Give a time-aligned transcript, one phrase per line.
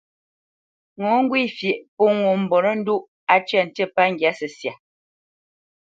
[1.01, 3.03] Ŋo ŋgwê fyeʼ pô ŋo mbolə́ndóʼ,
[3.33, 4.73] á cə̂ ntî pə́ ŋgyǎ səsya.